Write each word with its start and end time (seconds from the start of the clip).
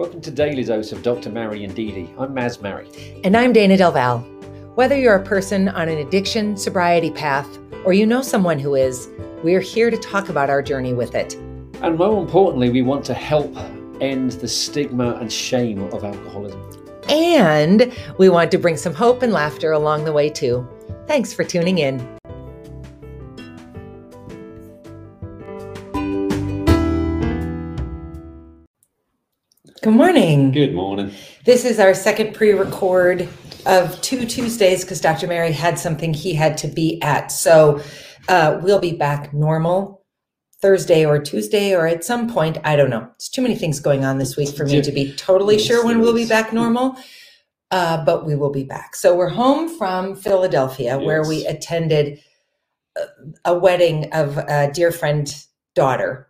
Welcome 0.00 0.22
to 0.22 0.30
Daily 0.30 0.64
Dose 0.64 0.92
of 0.92 1.02
Dr. 1.02 1.28
Mary 1.28 1.62
and 1.62 1.74
Dee 1.74 1.92
Dee. 1.92 2.14
I'm 2.18 2.34
Maz 2.34 2.62
Mary. 2.62 2.88
And 3.22 3.36
I'm 3.36 3.52
Dayna 3.52 3.76
Del 3.76 3.92
Val. 3.92 4.20
Whether 4.74 4.98
you're 4.98 5.16
a 5.16 5.22
person 5.22 5.68
on 5.68 5.90
an 5.90 5.98
addiction 5.98 6.56
sobriety 6.56 7.10
path 7.10 7.58
or 7.84 7.92
you 7.92 8.06
know 8.06 8.22
someone 8.22 8.58
who 8.58 8.74
is, 8.74 9.10
we're 9.44 9.60
here 9.60 9.90
to 9.90 9.98
talk 9.98 10.30
about 10.30 10.48
our 10.48 10.62
journey 10.62 10.94
with 10.94 11.14
it. 11.14 11.34
And 11.82 11.98
more 11.98 12.18
importantly, 12.18 12.70
we 12.70 12.80
want 12.80 13.04
to 13.04 13.14
help 13.14 13.54
end 14.00 14.32
the 14.32 14.48
stigma 14.48 15.16
and 15.16 15.30
shame 15.30 15.82
of 15.92 16.02
alcoholism. 16.02 16.64
And 17.10 17.92
we 18.16 18.30
want 18.30 18.50
to 18.52 18.58
bring 18.58 18.78
some 18.78 18.94
hope 18.94 19.20
and 19.20 19.34
laughter 19.34 19.72
along 19.72 20.04
the 20.06 20.14
way, 20.14 20.30
too. 20.30 20.66
Thanks 21.08 21.34
for 21.34 21.44
tuning 21.44 21.76
in. 21.76 22.19
Good 29.82 29.94
morning. 29.94 30.52
Good 30.52 30.74
morning. 30.74 31.10
This 31.46 31.64
is 31.64 31.80
our 31.80 31.94
second 31.94 32.34
pre 32.34 32.52
record 32.52 33.26
of 33.64 33.98
two 34.02 34.26
Tuesdays 34.26 34.84
because 34.84 35.00
Dr. 35.00 35.26
Mary 35.26 35.52
had 35.52 35.78
something 35.78 36.12
he 36.12 36.34
had 36.34 36.58
to 36.58 36.68
be 36.68 37.00
at. 37.00 37.32
So 37.32 37.80
uh, 38.28 38.60
we'll 38.62 38.78
be 38.78 38.92
back 38.92 39.32
normal 39.32 40.04
Thursday 40.60 41.06
or 41.06 41.18
Tuesday 41.18 41.74
or 41.74 41.86
at 41.86 42.04
some 42.04 42.30
point. 42.30 42.58
I 42.62 42.76
don't 42.76 42.90
know. 42.90 43.08
It's 43.14 43.30
too 43.30 43.40
many 43.40 43.56
things 43.56 43.80
going 43.80 44.04
on 44.04 44.18
this 44.18 44.36
week 44.36 44.54
for 44.54 44.66
me 44.66 44.82
to 44.82 44.92
be 44.92 45.14
totally 45.14 45.58
sure 45.58 45.82
when 45.82 46.00
we'll 46.00 46.14
be 46.14 46.26
back 46.28 46.52
normal. 46.52 46.96
Uh, 47.70 48.04
but 48.04 48.26
we 48.26 48.36
will 48.36 48.50
be 48.50 48.64
back. 48.64 48.94
So 48.94 49.16
we're 49.16 49.30
home 49.30 49.66
from 49.78 50.14
Philadelphia 50.14 50.98
where 50.98 51.26
we 51.26 51.46
attended 51.46 52.20
a, 52.98 53.06
a 53.46 53.58
wedding 53.58 54.12
of 54.12 54.36
a 54.36 54.70
dear 54.70 54.92
friend 54.92 55.34
daughter 55.74 56.28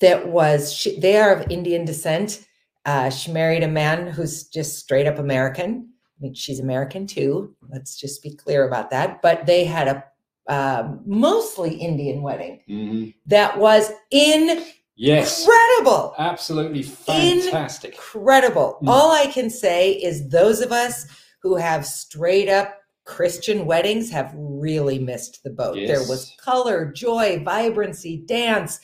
that 0.00 0.28
was 0.28 0.72
she, 0.72 1.00
they 1.00 1.16
are 1.16 1.34
of 1.34 1.50
Indian 1.50 1.84
descent. 1.84 2.46
Uh, 2.84 3.10
she 3.10 3.30
married 3.30 3.62
a 3.62 3.68
man 3.68 4.06
who's 4.06 4.44
just 4.44 4.78
straight 4.78 5.06
up 5.06 5.18
American. 5.18 5.88
I 6.18 6.22
mean, 6.22 6.34
she's 6.34 6.60
American 6.60 7.06
too. 7.06 7.54
Let's 7.70 7.96
just 7.98 8.22
be 8.22 8.34
clear 8.34 8.66
about 8.66 8.90
that. 8.90 9.22
But 9.22 9.46
they 9.46 9.64
had 9.64 9.88
a 9.88 10.04
um 10.48 11.02
mostly 11.06 11.74
Indian 11.74 12.22
wedding 12.22 12.60
Mhm. 12.68 13.14
that 13.26 13.58
was 13.58 13.92
in 14.10 14.64
Yes, 14.96 15.40
incredible. 15.46 16.14
absolutely 16.18 16.82
fantastic. 16.82 17.92
Incredible. 17.94 18.78
Mm. 18.82 18.88
All 18.88 19.12
I 19.12 19.26
can 19.26 19.48
say 19.48 19.92
is 19.92 20.28
those 20.28 20.60
of 20.60 20.72
us 20.72 21.06
who 21.42 21.56
have 21.56 21.86
straight 21.86 22.48
up 22.48 22.76
Christian 23.04 23.64
weddings 23.64 24.10
have 24.10 24.32
really 24.36 24.98
missed 24.98 25.42
the 25.42 25.50
boat. 25.50 25.74
There 25.74 26.06
was 26.06 26.32
color, 26.38 26.86
joy, 26.92 27.42
vibrancy, 27.44 28.18
dance, 28.26 28.78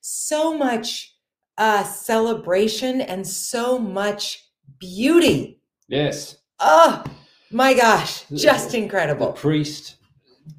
so 0.00 0.56
much 0.56 1.14
uh, 1.58 1.82
celebration, 1.84 3.00
and 3.02 3.26
so 3.26 3.78
much 3.78 4.44
beauty. 4.78 5.60
Yes, 5.88 6.36
Oh 6.60 7.04
my 7.50 7.72
gosh, 7.74 8.24
just 8.34 8.70
the 8.72 8.78
incredible. 8.78 9.32
priest 9.32 9.96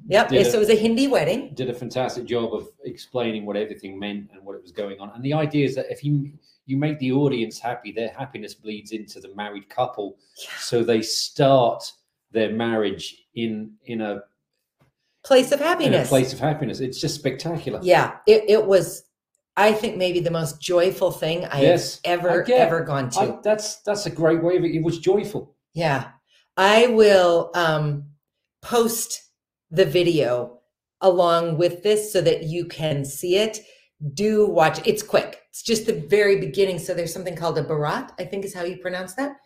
Yep. 0.08 0.28
did 0.28 0.46
So 0.46 0.56
it 0.56 0.60
was 0.60 0.70
a 0.70 0.74
Hindi 0.76 1.06
wedding. 1.08 1.52
did 1.54 1.68
a 1.70 1.74
fantastic 1.74 2.24
job 2.24 2.54
of 2.54 2.68
explaining 2.84 3.44
what 3.46 3.56
everything 3.56 3.98
meant 3.98 4.30
and 4.32 4.44
what 4.44 4.54
it 4.56 4.62
was 4.62 4.72
going 4.72 4.98
on. 5.00 5.10
And 5.14 5.22
the 5.24 5.34
idea 5.34 5.64
is 5.64 5.74
that 5.74 5.86
if 5.90 6.04
you 6.04 6.32
you 6.66 6.76
make 6.76 6.98
the 7.00 7.10
audience 7.12 7.58
happy, 7.58 7.90
their 7.92 8.10
happiness 8.10 8.54
bleeds 8.54 8.92
into 8.92 9.20
the 9.20 9.34
married 9.34 9.68
couple, 9.68 10.16
so 10.58 10.82
they 10.84 11.02
start 11.02 11.82
their 12.30 12.52
marriage 12.52 13.24
in 13.34 13.72
in 13.86 14.00
a 14.00 14.22
Place 15.22 15.52
of 15.52 15.60
in 15.60 15.66
a 15.66 15.68
happiness. 15.68 16.08
place 16.08 16.32
of 16.32 16.38
happiness. 16.40 16.80
It's 16.80 16.98
just 17.00 17.14
spectacular. 17.16 17.78
Yeah, 17.82 18.16
it, 18.26 18.44
it 18.48 18.64
was, 18.66 19.02
I 19.60 19.72
think, 19.74 19.98
maybe 19.98 20.20
the 20.20 20.30
most 20.30 20.58
joyful 20.58 21.10
thing 21.10 21.44
I 21.44 21.60
Yes, 21.60 22.00
have 22.06 22.20
ever, 22.20 22.44
I 22.48 22.52
ever 22.52 22.80
gone 22.82 23.10
to. 23.10 23.20
I, 23.20 23.38
that's 23.42 23.82
that's 23.82 24.06
a 24.06 24.10
great 24.10 24.42
way 24.42 24.56
of 24.56 24.64
it. 24.64 24.74
It 24.74 24.82
was 24.82 24.98
joyful. 24.98 25.54
Yeah. 25.74 26.12
I 26.56 26.86
will 26.86 27.50
um, 27.54 28.06
post 28.62 29.22
the 29.70 29.84
video 29.84 30.60
along 31.02 31.58
with 31.58 31.82
this 31.82 32.10
so 32.10 32.22
that 32.22 32.44
you 32.44 32.64
can 32.64 33.04
see 33.04 33.36
it. 33.36 33.60
Do 34.14 34.46
watch. 34.46 34.80
It's 34.86 35.02
quick. 35.02 35.42
It's 35.50 35.62
just 35.62 35.84
the 35.84 36.04
very 36.08 36.40
beginning. 36.40 36.78
So 36.78 36.94
there's 36.94 37.12
something 37.12 37.36
called 37.36 37.58
a 37.58 37.62
barat, 37.62 38.12
I 38.18 38.24
think 38.24 38.46
is 38.46 38.54
how 38.54 38.64
you 38.64 38.78
pronounce 38.78 39.12
that. 39.14 39.36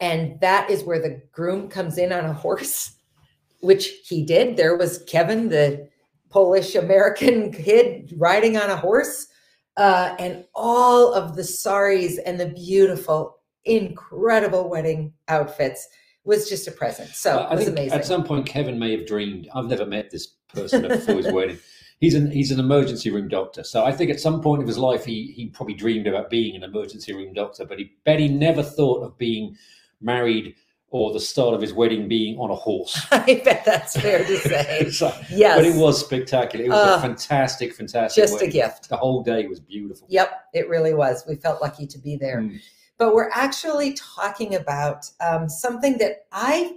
And 0.00 0.38
that 0.40 0.70
is 0.70 0.84
where 0.84 1.00
the 1.00 1.20
groom 1.32 1.68
comes 1.68 1.98
in 1.98 2.12
on 2.12 2.26
a 2.26 2.32
horse, 2.32 2.94
which 3.60 3.88
he 4.04 4.24
did. 4.24 4.56
There 4.56 4.76
was 4.76 5.02
Kevin, 5.08 5.48
the 5.48 5.88
Polish 6.34 6.74
American 6.74 7.52
kid, 7.52 8.12
riding 8.16 8.56
on 8.56 8.68
a 8.68 8.76
horse. 8.76 9.28
Uh, 9.76 10.16
and 10.18 10.44
all 10.54 11.14
of 11.14 11.36
the 11.36 11.44
saris 11.44 12.18
and 12.18 12.38
the 12.38 12.48
beautiful 12.48 13.38
incredible 13.64 14.68
wedding 14.68 15.12
outfits 15.28 15.88
was 16.24 16.48
just 16.48 16.66
a 16.66 16.72
present. 16.72 17.10
So 17.10 17.38
I 17.38 17.52
it 17.52 17.56
was 17.56 17.64
think 17.66 17.78
amazing. 17.78 17.98
at 17.98 18.04
some 18.04 18.24
point 18.24 18.46
Kevin 18.46 18.78
may 18.78 18.96
have 18.96 19.06
dreamed. 19.06 19.48
I've 19.54 19.66
never 19.66 19.86
met 19.86 20.10
this 20.10 20.26
person 20.52 20.82
before 20.88 21.16
his 21.16 21.32
wedding. 21.32 21.58
He's 22.00 22.14
an 22.14 22.30
he's 22.30 22.50
an 22.50 22.58
emergency 22.58 23.10
room 23.10 23.28
doctor. 23.28 23.62
So 23.62 23.84
I 23.84 23.92
think 23.92 24.10
at 24.10 24.20
some 24.20 24.40
point 24.40 24.60
of 24.60 24.68
his 24.68 24.78
life 24.78 25.04
he 25.04 25.32
he 25.36 25.46
probably 25.46 25.74
dreamed 25.74 26.08
about 26.08 26.30
being 26.30 26.56
an 26.56 26.64
emergency 26.64 27.14
room 27.14 27.32
doctor, 27.32 27.64
but 27.64 27.78
he 27.78 27.92
bet 28.04 28.18
he 28.18 28.28
never 28.28 28.62
thought 28.62 29.02
of 29.04 29.16
being 29.18 29.56
married 30.00 30.54
or 30.94 31.12
the 31.12 31.18
start 31.18 31.54
of 31.54 31.60
his 31.60 31.72
wedding 31.72 32.06
being 32.06 32.38
on 32.38 32.52
a 32.52 32.54
horse. 32.54 33.04
I 33.10 33.42
bet 33.44 33.64
that's 33.64 34.00
fair 34.00 34.24
to 34.24 34.36
say. 34.38 34.88
So- 34.92 35.12
yes. 35.28 35.56
But 35.58 35.64
it 35.66 35.74
was 35.74 35.98
spectacular. 35.98 36.64
It 36.66 36.68
was 36.70 36.78
Uh, 36.78 36.98
a 36.98 37.00
fantastic, 37.00 37.74
fantastic. 37.74 38.22
just 38.22 38.40
a 38.40 38.46
gift. 38.46 38.88
The 38.90 38.96
whole 38.96 39.24
day 39.24 39.48
was 39.48 39.58
beautiful. 39.58 40.06
Yep, 40.08 40.30
it 40.52 40.68
really 40.68 40.94
was. 40.94 41.24
We 41.28 41.34
felt 41.34 41.60
lucky 41.60 41.88
to 41.88 41.98
be 41.98 42.14
there. 42.14 42.42
Mm. 42.42 42.60
But 42.96 43.12
we're 43.12 43.30
actually 43.32 43.94
talking 43.94 44.54
about 44.54 45.10
um, 45.20 45.48
something 45.48 45.98
that 45.98 46.26
I 46.30 46.76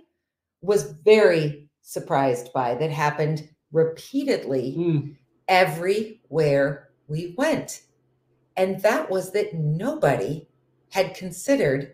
was 0.63 0.94
very 1.06 1.69
surprised 1.83 2.51
by 2.53 2.73
that 2.73 2.89
happened 2.89 3.47
repeatedly 3.72 4.73
Mm. 4.79 5.16
everywhere 5.47 6.89
we 7.07 7.35
went. 7.38 7.83
And 8.56 8.81
that 8.81 9.11
was 9.11 9.31
that 9.33 9.53
nobody 9.53 10.47
had 10.89 11.13
considered 11.13 11.94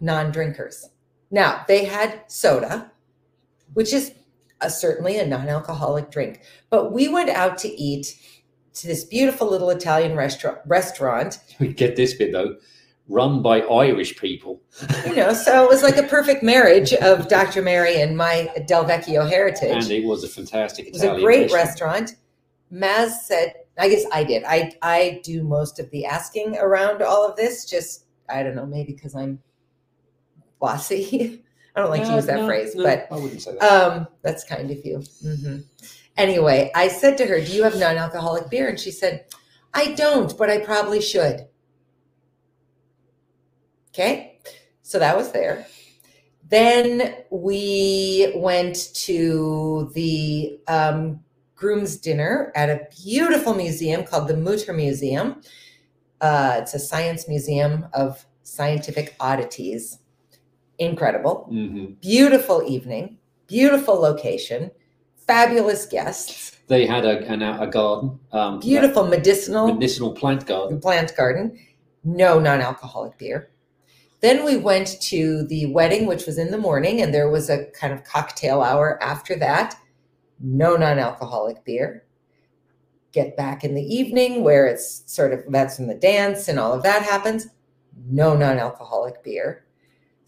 non 0.00 0.30
drinkers. 0.30 0.90
Now, 1.30 1.64
they 1.68 1.84
had 1.84 2.22
soda, 2.28 2.90
which 3.74 3.92
is 3.92 4.12
a, 4.60 4.70
certainly 4.70 5.18
a 5.18 5.26
non 5.26 5.48
alcoholic 5.48 6.10
drink, 6.10 6.40
but 6.70 6.92
we 6.92 7.08
went 7.08 7.30
out 7.30 7.58
to 7.58 7.68
eat 7.68 8.16
to 8.74 8.86
this 8.86 9.04
beautiful 9.04 9.48
little 9.50 9.70
Italian 9.70 10.16
restaurant. 10.16 10.58
restaurant 10.66 11.38
We 11.60 11.72
get 11.72 11.96
this 11.96 12.14
bit 12.14 12.32
though, 12.32 12.56
run 13.08 13.42
by 13.42 13.60
Irish 13.62 14.16
people. 14.18 14.60
you 15.06 15.16
know, 15.16 15.32
so 15.32 15.64
it 15.64 15.68
was 15.68 15.82
like 15.82 15.96
a 15.96 16.02
perfect 16.04 16.42
marriage 16.42 16.92
of 16.94 17.28
Dr. 17.28 17.62
Mary 17.62 18.00
and 18.00 18.16
my 18.16 18.50
Del 18.66 18.84
Vecchio 18.84 19.28
heritage. 19.28 19.84
And 19.84 19.90
it 19.90 20.04
was 20.04 20.24
a 20.24 20.28
fantastic 20.28 20.86
It 20.86 20.92
was 20.92 21.02
a 21.02 21.18
great 21.20 21.50
restaurant. 21.52 22.10
restaurant. 22.10 22.16
Maz 22.72 23.10
said, 23.22 23.54
I 23.78 23.88
guess 23.88 24.04
I 24.12 24.24
did. 24.24 24.44
I 24.44 24.72
I 24.82 25.20
do 25.24 25.42
most 25.42 25.78
of 25.78 25.90
the 25.90 26.04
asking 26.04 26.56
around 26.58 27.00
all 27.00 27.26
of 27.26 27.36
this. 27.36 27.64
Just 27.64 28.04
I 28.28 28.42
don't 28.42 28.56
know, 28.56 28.66
maybe 28.66 28.92
because 28.92 29.14
I'm 29.14 29.38
bossy. 30.58 31.42
I 31.76 31.80
don't 31.80 31.90
like 31.90 32.04
to 32.04 32.14
use 32.14 32.26
that 32.26 32.38
no, 32.40 32.46
phrase, 32.46 32.74
no, 32.74 32.82
but 32.82 33.06
I 33.10 33.14
wouldn't 33.14 33.40
say 33.40 33.52
that. 33.58 33.62
um, 33.62 34.08
that's 34.22 34.42
kind 34.42 34.70
of 34.70 34.84
you. 34.84 34.98
Mhm. 35.24 35.64
Anyway, 36.16 36.72
I 36.74 36.88
said 36.88 37.16
to 37.18 37.26
her, 37.26 37.40
"Do 37.40 37.52
you 37.52 37.62
have 37.62 37.78
non-alcoholic 37.78 38.50
beer?" 38.50 38.68
And 38.68 38.80
she 38.80 38.90
said, 38.90 39.26
"I 39.72 39.92
don't, 39.92 40.36
but 40.36 40.50
I 40.50 40.58
probably 40.58 41.00
should." 41.00 41.46
Okay, 43.94 44.40
so 44.82 44.98
that 44.98 45.16
was 45.16 45.30
there. 45.32 45.66
Then 46.48 47.14
we 47.30 48.32
went 48.36 48.94
to 48.94 49.90
the 49.94 50.58
um, 50.66 51.20
groom's 51.54 51.96
dinner 51.96 52.50
at 52.54 52.70
a 52.70 52.86
beautiful 53.04 53.54
museum 53.54 54.04
called 54.04 54.28
the 54.28 54.36
Mutter 54.36 54.72
Museum. 54.72 55.42
Uh, 56.20 56.56
it's 56.62 56.74
a 56.74 56.78
science 56.78 57.28
museum 57.28 57.86
of 57.92 58.24
scientific 58.42 59.14
oddities. 59.20 59.98
Incredible. 60.78 61.46
Hmm 61.48 61.86
beautiful 62.00 62.62
evening, 62.66 63.18
beautiful 63.46 63.94
location, 63.96 64.70
fabulous 65.26 65.86
guests, 65.86 66.52
They 66.68 66.86
had 66.86 67.04
a, 67.04 67.26
an, 67.26 67.42
a 67.42 67.66
garden, 67.66 68.18
um, 68.32 68.60
beautiful 68.60 69.06
medicinal 69.06 69.72
medicinal 69.72 70.12
plant 70.12 70.46
garden. 70.46 70.80
plant 70.80 71.14
garden, 71.16 71.58
no 72.04 72.38
non 72.38 72.60
alcoholic 72.60 73.18
beer. 73.18 73.50
Then 74.20 74.44
we 74.44 74.56
went 74.56 75.00
to 75.02 75.46
the 75.46 75.66
wedding, 75.72 76.06
which 76.06 76.26
was 76.26 76.38
in 76.38 76.50
the 76.50 76.58
morning, 76.58 77.00
and 77.00 77.14
there 77.14 77.30
was 77.30 77.48
a 77.48 77.66
kind 77.66 77.92
of 77.92 78.02
cocktail 78.04 78.62
hour 78.62 79.00
after 79.02 79.36
that, 79.36 79.76
no 80.40 80.76
non 80.76 80.98
alcoholic 80.98 81.64
beer. 81.64 82.04
Get 83.12 83.36
back 83.36 83.64
in 83.64 83.74
the 83.74 83.82
evening 83.82 84.42
where 84.44 84.66
it's 84.66 85.02
sort 85.06 85.32
of 85.32 85.44
that's 85.48 85.78
when 85.78 85.88
the 85.88 85.94
dance 85.94 86.48
and 86.48 86.58
all 86.58 86.72
of 86.72 86.82
that 86.82 87.02
happens, 87.02 87.46
no 88.10 88.36
non 88.36 88.58
alcoholic 88.58 89.22
beer. 89.22 89.64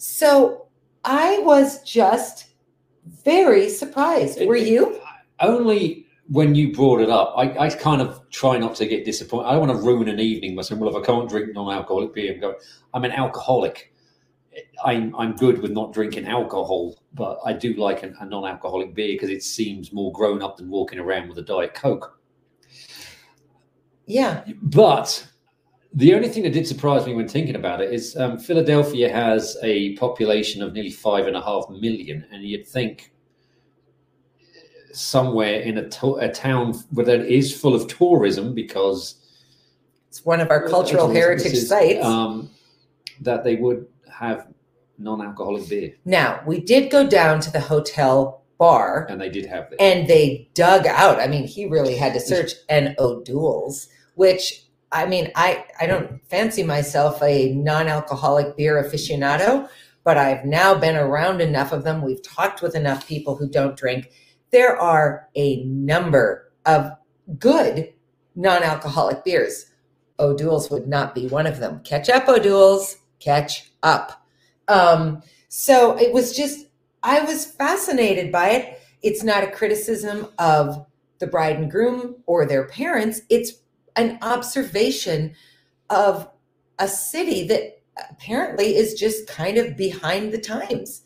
So 0.01 0.69
I 1.05 1.41
was 1.41 1.83
just 1.83 2.47
very 3.23 3.69
surprised. 3.69 4.41
Were 4.47 4.57
you? 4.57 4.99
Only 5.41 6.07
when 6.29 6.55
you 6.55 6.73
brought 6.73 7.03
it 7.03 7.11
up, 7.11 7.35
I, 7.37 7.67
I 7.67 7.69
kind 7.69 8.01
of 8.01 8.19
try 8.31 8.57
not 8.57 8.75
to 8.77 8.87
get 8.87 9.05
disappointed. 9.05 9.49
I 9.49 9.53
don't 9.53 9.69
want 9.69 9.79
to 9.79 9.87
ruin 9.87 10.09
an 10.09 10.19
evening 10.19 10.57
by 10.57 10.63
saying, 10.63 10.81
well, 10.81 10.89
if 10.89 11.03
I 11.03 11.05
can't 11.05 11.29
drink 11.29 11.53
non-alcoholic 11.53 12.15
beer, 12.15 12.33
I'm, 12.33 12.41
going, 12.41 12.55
I'm 12.95 13.05
an 13.05 13.13
alcoholic. 13.13 13.93
I'm, 14.83 15.15
I'm 15.17 15.37
good 15.37 15.61
with 15.61 15.71
not 15.71 15.93
drinking 15.93 16.27
alcohol, 16.27 16.97
but 17.13 17.39
I 17.45 17.53
do 17.53 17.75
like 17.75 18.03
a, 18.03 18.15
a 18.21 18.25
non-alcoholic 18.25 18.95
beer 18.95 19.17
because 19.17 19.29
it 19.29 19.43
seems 19.43 19.93
more 19.93 20.13
grown 20.13 20.41
up 20.41 20.57
than 20.57 20.71
walking 20.71 20.99
around 20.99 21.29
with 21.29 21.37
a 21.37 21.43
Diet 21.43 21.75
Coke. 21.75 22.19
Yeah. 24.07 24.45
But 24.63 25.30
the 25.93 26.15
only 26.15 26.29
thing 26.29 26.43
that 26.45 26.53
did 26.53 26.67
surprise 26.67 27.07
me 27.07 27.15
when 27.15 27.27
thinking 27.29 27.57
about 27.57 27.81
it 27.81 27.93
is 27.93 28.17
um, 28.17 28.39
Philadelphia 28.39 29.11
has 29.13 29.57
a 29.63 29.97
population 29.97 30.63
of 30.63 30.73
nearly 30.73 30.91
five 30.91 31.27
and 31.27 31.37
a 31.37 31.43
half 31.43 31.69
million, 31.69 32.25
and 32.33 32.45
you'd 32.45 32.67
think 32.67 33.13
somewhere 34.93 35.61
in 35.61 35.79
a, 35.79 35.89
to- 35.89 36.17
a 36.17 36.29
town 36.31 36.75
where 36.91 37.07
that 37.07 37.21
is 37.27 37.59
full 37.59 37.75
of 37.75 37.87
tourism 37.87 38.55
because 38.55 39.17
It's 40.09 40.25
one 40.25 40.41
of 40.41 40.51
our 40.51 40.69
cultural 40.69 41.09
heritage 41.11 41.59
sites. 41.59 42.05
um, 42.05 42.51
that 43.21 43.45
they 43.45 43.57
would 43.57 43.87
have 44.13 44.49
non-alcoholic 44.99 45.69
beer, 45.69 45.95
now, 46.05 46.43
we 46.47 46.61
did 46.61 46.91
go 46.91 47.07
down 47.07 47.41
to 47.41 47.51
the 47.53 47.61
hotel 47.61 48.43
bar 48.59 49.07
and 49.09 49.21
they 49.21 49.31
did 49.31 49.47
have 49.47 49.71
that. 49.71 49.81
and 49.81 50.07
they 50.09 50.49
dug 50.55 50.87
out. 50.87 51.19
I 51.21 51.27
mean, 51.27 51.47
he 51.47 51.67
really 51.67 51.97
had 51.97 52.13
to 52.15 52.21
search 52.21 52.53
an 52.69 52.95
O'Doul's, 52.99 53.89
which 54.17 54.65
I 54.93 55.07
mean, 55.07 55.31
I 55.35 55.65
I 55.81 55.87
don't 55.87 56.21
fancy 56.29 56.63
myself 56.63 57.23
a 57.23 57.53
non-alcoholic 57.55 58.57
beer 58.57 58.83
aficionado, 58.83 59.69
but 60.05 60.17
I've 60.17 60.45
now 60.45 60.75
been 60.75 60.97
around 60.97 61.41
enough 61.41 61.73
of 61.73 61.85
them. 61.85 62.03
We've 62.03 62.23
talked 62.23 62.63
with 62.63 62.75
enough 62.75 63.07
people 63.07 63.37
who 63.37 63.49
don't 63.49 63.77
drink. 63.77 64.11
There 64.51 64.77
are 64.77 65.29
a 65.37 65.63
number 65.65 66.53
of 66.67 66.91
good 67.39 67.93
non-alcoholic 68.35 69.25
beers. 69.25 69.67
O'Doul's 70.19 70.71
would 70.71 70.87
not 70.87 71.15
be 71.15 71.29
one 71.29 71.47
of 71.47 71.61
them. 71.61 71.81
Catch 71.85 72.09
up, 72.09 72.29
O'Doul's. 72.29 72.97
Catch 73.21 73.71
up. 73.83 74.27
Um, 74.69 75.23
so 75.49 75.97
it 75.97 76.13
was 76.13 76.37
just, 76.37 76.67
I 77.03 77.21
was 77.21 77.47
fascinated 77.47 78.31
by 78.31 78.51
it. 78.51 78.81
It's 79.03 79.23
not 79.23 79.45
a 79.45 79.51
criticism 79.51 80.29
of 80.39 80.87
the 81.19 81.27
bride 81.27 81.57
and 81.57 81.71
groom 81.71 82.17
or 82.27 82.47
their 82.47 82.67
parents. 82.67 83.23
It's 83.29 83.53
an 83.97 84.19
observation 84.23 85.35
of 85.89 86.29
a 86.79 86.89
city 86.89 87.47
that 87.49 87.83
apparently 88.11 88.77
is 88.77 88.95
just 88.95 89.27
kind 89.27 89.59
of 89.59 89.77
behind 89.77 90.33
the 90.33 90.39
times. 90.39 91.03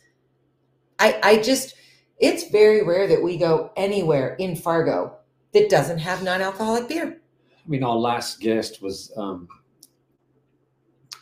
I, 0.98 1.19
I 1.22 1.42
just, 1.42 1.75
it's 2.19 2.50
very 2.50 2.84
rare 2.84 3.06
that 3.08 3.22
we 3.22 3.36
go 3.36 3.72
anywhere 3.76 4.34
in 4.36 4.56
Fargo 4.56 5.16
that 5.52 5.70
doesn't 5.70 5.98
have 5.98 6.22
non 6.22 6.40
alcoholic 6.40 6.88
beer. 6.88 7.20
I 7.52 7.69
mean, 7.69 7.82
our 7.82 7.96
last 7.96 8.40
guest 8.40 8.82
was 8.82 9.12
um, 9.16 9.48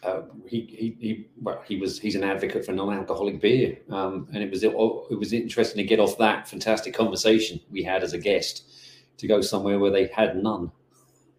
uh, 0.03 0.23
he, 0.47 0.63
he 0.63 0.97
he 0.99 1.27
well 1.41 1.63
he 1.65 1.77
was 1.77 2.01
he's 2.01 2.17
an 2.17 2.25
advocate 2.25 2.67
for 2.67 2.73
non-alcoholic 2.73 3.41
beer, 3.41 3.79
um, 3.91 4.27
and 4.33 4.43
it 4.43 4.51
was 4.51 4.65
it, 4.65 4.75
was 4.75 5.33
interesting 5.33 5.77
to 5.77 5.85
get 5.85 6.01
off 6.01 6.19
that 6.19 6.49
fantastic 6.49 6.93
conversation 6.93 7.61
we 7.71 7.85
had 7.85 8.03
as 8.03 8.13
a 8.13 8.19
guest 8.19 8.65
to 9.19 9.29
go 9.29 9.41
somewhere 9.41 9.79
where 9.79 9.93
they 9.93 10.09
had 10.09 10.37
none. 10.37 10.73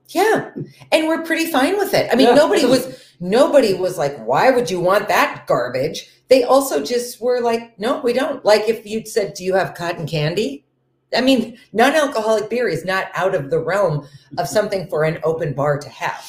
Yeah. 0.10 0.52
And 0.92 1.08
we're 1.08 1.24
pretty 1.24 1.52
fine 1.52 1.78
with 1.78 1.94
it. 1.94 2.10
I 2.12 2.16
mean, 2.16 2.28
Yeah. 2.28 2.36
nobody 2.36 2.66
was 2.66 3.04
nobody 3.20 3.74
was 3.74 3.98
like, 3.98 4.18
why 4.26 4.52
would 4.52 4.70
you 4.70 4.80
want 4.80 5.08
that 5.08 5.46
garbage? 5.48 6.10
They 6.30 6.44
also 6.44 6.84
just 6.84 7.22
were 7.22 7.42
like, 7.42 7.78
no, 7.80 8.00
we 8.02 8.14
don't. 8.14 8.44
Like 8.44 8.68
if 8.68 8.86
you'd 8.86 9.08
said, 9.08 9.34
Do 9.34 9.44
you 9.44 9.54
have 9.56 9.76
cotton 9.76 10.08
candy? 10.08 10.66
I 11.16 11.22
mean, 11.22 11.58
non-alcoholic 11.74 12.50
beer 12.50 12.68
is 12.68 12.86
not 12.86 13.08
out 13.14 13.36
of 13.36 13.52
the 13.52 13.60
realm 13.60 14.08
of 14.40 14.48
something 14.48 14.88
for 14.88 15.04
an 15.04 15.20
open 15.24 15.54
bar 15.54 15.78
to 15.78 15.90
have. 15.90 16.26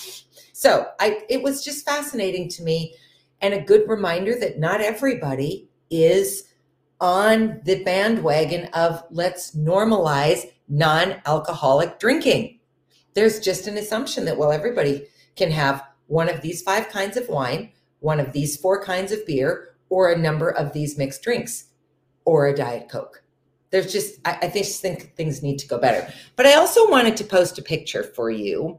So 0.53 0.87
I 1.01 1.23
it 1.29 1.43
was 1.43 1.65
just 1.65 1.85
fascinating 1.85 2.49
to 2.51 2.63
me 2.63 2.95
and 3.41 3.55
a 3.55 3.61
good 3.61 3.89
reminder 3.89 4.39
that 4.39 4.59
not 4.59 4.81
everybody 4.81 5.69
is 5.91 6.45
on 7.01 7.61
the 7.65 7.83
bandwagon 7.85 8.67
of 8.73 9.03
let's 9.11 9.55
normalize 9.57 10.47
non-alcoholic 10.69 11.99
drinking 11.99 12.59
there's 13.15 13.41
just 13.41 13.67
an 13.67 13.77
assumption 13.77 14.25
that 14.25 14.37
well 14.37 14.53
everybody 14.53 15.07
can 15.37 15.51
have 15.51 15.85
one 16.07 16.29
of 16.29 16.43
these 16.43 16.63
five 16.63 16.89
kinds 16.89 17.17
of 17.17 17.29
wine 17.29 17.71
one 18.05 18.21
of 18.21 18.33
these 18.33 18.57
four 18.59 18.85
kinds 18.85 19.13
of 19.13 19.27
beer 19.27 19.75
or 19.89 20.13
a 20.13 20.19
number 20.19 20.51
of 20.51 20.75
these 20.75 20.99
mixed 20.99 21.23
drinks 21.23 21.71
or 22.27 22.47
a 22.47 22.55
diet 22.55 22.89
coke. 22.91 23.23
There's 23.71 23.91
just 23.91 24.21
i, 24.27 24.39
I 24.43 24.49
just 24.49 24.83
think 24.83 25.15
things 25.17 25.43
need 25.43 25.59
to 25.61 25.67
go 25.67 25.79
better. 25.79 26.13
But 26.37 26.47
i 26.47 26.55
also 26.55 26.89
wanted 26.91 27.17
to 27.17 27.25
post 27.25 27.59
a 27.59 27.63
picture 27.63 28.03
for 28.03 28.31
you 28.31 28.79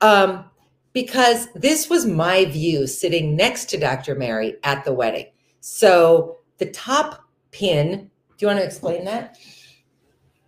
um, 0.00 0.44
because 0.92 1.46
this 1.54 1.88
was 1.88 2.04
my 2.04 2.44
view 2.46 2.86
sitting 2.86 3.36
next 3.36 3.66
to 3.70 3.78
dr 3.78 4.14
mary 4.16 4.56
at 4.64 4.84
the 4.84 4.92
wedding. 4.92 5.26
So 5.60 6.38
the 6.58 6.66
top 6.66 7.24
pin 7.52 8.10
do 8.36 8.46
you 8.46 8.48
want 8.48 8.58
to 8.58 8.66
explain 8.66 9.04
that? 9.04 9.38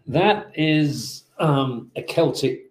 That 0.08 0.50
is 0.54 1.24
um, 1.38 1.92
a 1.94 2.02
Celtic. 2.02 2.63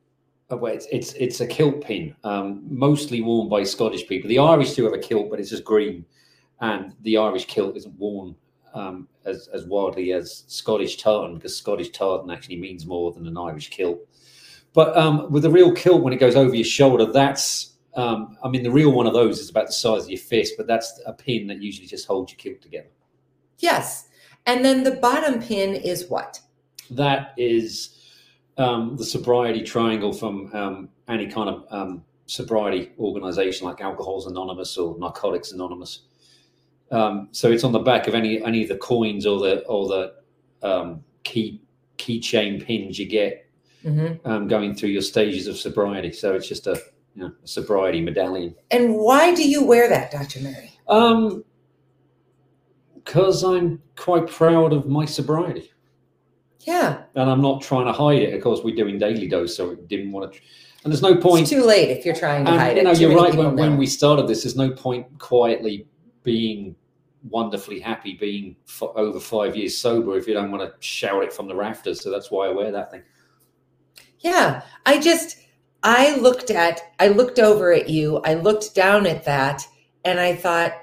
Oh, 0.53 0.57
wait, 0.57 0.75
it's, 0.75 0.85
it's 0.91 1.13
it's 1.13 1.41
a 1.41 1.47
kilt 1.47 1.83
pin, 1.83 2.15
um, 2.23 2.61
mostly 2.69 3.21
worn 3.21 3.49
by 3.49 3.63
Scottish 3.63 4.07
people. 4.07 4.27
The 4.27 4.37
Irish 4.37 4.75
do 4.75 4.83
have 4.83 4.93
a 4.93 4.99
kilt, 4.99 5.31
but 5.31 5.39
it's 5.39 5.49
just 5.49 5.63
green, 5.63 6.05
and 6.61 6.93
the 7.01 7.17
Irish 7.17 7.45
kilt 7.45 7.75
isn't 7.75 7.97
worn 7.97 8.35
um, 8.75 9.07
as 9.25 9.49
as 9.51 9.65
widely 9.65 10.13
as 10.13 10.43
Scottish 10.45 10.97
tartan 10.97 11.33
because 11.33 11.57
Scottish 11.57 11.89
tartan 11.89 12.29
actually 12.29 12.57
means 12.57 12.85
more 12.85 13.11
than 13.11 13.25
an 13.25 13.35
Irish 13.35 13.71
kilt. 13.71 13.97
But 14.73 14.95
um, 14.95 15.31
with 15.31 15.43
a 15.45 15.49
real 15.49 15.71
kilt, 15.73 16.03
when 16.03 16.13
it 16.13 16.19
goes 16.19 16.35
over 16.35 16.53
your 16.53 16.65
shoulder, 16.65 17.11
that's 17.11 17.73
um, 17.95 18.37
I 18.43 18.47
mean 18.47 18.61
the 18.61 18.69
real 18.69 18.91
one 18.91 19.07
of 19.07 19.13
those 19.13 19.39
is 19.39 19.49
about 19.49 19.65
the 19.65 19.73
size 19.73 20.03
of 20.03 20.11
your 20.11 20.19
fist, 20.19 20.53
but 20.55 20.67
that's 20.67 21.01
a 21.07 21.13
pin 21.13 21.47
that 21.47 21.63
usually 21.63 21.87
just 21.87 22.05
holds 22.05 22.31
your 22.31 22.37
kilt 22.37 22.61
together. 22.61 22.91
yes 23.57 24.07
and 24.45 24.63
then 24.63 24.83
the 24.83 24.97
bottom 24.97 25.41
pin 25.41 25.73
is 25.73 26.09
what 26.09 26.39
that 26.91 27.33
is 27.37 28.02
um, 28.57 28.95
the 28.97 29.05
sobriety 29.05 29.63
triangle 29.63 30.13
from 30.13 30.53
um, 30.53 30.89
any 31.07 31.27
kind 31.27 31.49
of 31.49 31.65
um, 31.71 32.03
sobriety 32.25 32.91
organization 32.99 33.65
like 33.67 33.81
Alcohol's 33.81 34.27
Anonymous 34.27 34.77
or 34.77 34.97
Narcotics 34.99 35.51
Anonymous. 35.51 36.03
Um, 36.91 37.29
so 37.31 37.51
it's 37.51 37.63
on 37.63 37.71
the 37.71 37.79
back 37.79 38.07
of 38.07 38.13
any 38.13 38.43
any 38.43 38.61
of 38.63 38.69
the 38.69 38.77
coins 38.77 39.25
or 39.25 39.39
the 39.39 39.65
or 39.65 39.87
the 39.87 40.13
um, 40.67 41.03
key 41.23 41.61
keychain 41.97 42.63
pins 42.63 42.99
you 42.99 43.07
get 43.07 43.49
Mhm. 43.83 44.19
um, 44.25 44.47
going 44.47 44.73
through 44.75 44.89
your 44.89 45.01
stages 45.01 45.47
of 45.47 45.57
sobriety. 45.57 46.11
So 46.13 46.33
it's 46.35 46.47
just 46.47 46.67
a, 46.67 46.79
you 47.15 47.23
know, 47.23 47.31
a 47.43 47.47
sobriety 47.47 47.99
medallion. 47.99 48.55
And 48.71 48.95
why 48.95 49.35
do 49.35 49.47
you 49.47 49.65
wear 49.65 49.89
that, 49.89 50.09
Dr. 50.11 50.39
Mary? 50.39 50.71
Um, 50.87 51.43
because 52.95 53.43
I'm 53.43 53.81
quite 53.97 54.27
proud 54.27 54.71
of 54.71 54.87
my 54.87 55.03
sobriety. 55.05 55.72
Yeah, 56.65 57.03
and 57.15 57.29
I'm 57.29 57.41
not 57.41 57.61
trying 57.61 57.85
to 57.85 57.93
hide 57.93 58.21
it. 58.21 58.33
Of 58.33 58.41
course, 58.41 58.61
we're 58.63 58.75
doing 58.75 58.97
daily 58.97 59.27
dose, 59.27 59.55
so 59.55 59.69
we 59.69 59.75
didn't 59.87 60.11
want 60.11 60.33
to. 60.33 60.39
And 60.83 60.91
there's 60.91 61.01
no 61.01 61.15
point. 61.15 61.41
it's 61.43 61.49
too 61.49 61.63
late 61.63 61.89
if 61.89 62.05
you're 62.05 62.15
trying 62.15 62.45
to 62.45 62.51
and, 62.51 62.59
hide 62.59 62.75
you 62.75 62.81
it. 62.81 62.83
know, 62.83 62.93
Too 62.93 63.01
you're 63.01 63.15
right. 63.15 63.33
When, 63.33 63.55
when 63.55 63.77
we 63.77 63.85
started 63.85 64.27
this, 64.27 64.43
there's 64.43 64.57
no 64.57 64.71
point 64.71 65.07
quietly 65.17 65.87
being 66.23 66.75
wonderfully 67.29 67.79
happy 67.79 68.13
being 68.13 68.55
over 68.95 69.19
five 69.19 69.55
years 69.55 69.77
sober 69.77 70.17
if 70.17 70.27
you 70.27 70.33
don't 70.33 70.51
want 70.51 70.61
to 70.61 70.73
shout 70.85 71.23
it 71.23 71.31
from 71.31 71.47
the 71.47 71.55
rafters. 71.55 72.01
So 72.01 72.11
that's 72.11 72.29
why 72.29 72.47
I 72.47 72.51
wear 72.51 72.71
that 72.71 72.91
thing. 72.91 73.03
Yeah, 74.19 74.61
I 74.85 74.99
just 74.99 75.37
I 75.83 76.15
looked 76.17 76.49
at 76.49 76.81
I 76.99 77.09
looked 77.09 77.39
over 77.39 77.73
at 77.73 77.89
you, 77.89 78.17
I 78.25 78.35
looked 78.35 78.75
down 78.75 79.05
at 79.05 79.25
that 79.25 79.65
and 80.05 80.19
I 80.19 80.35
thought 80.35 80.73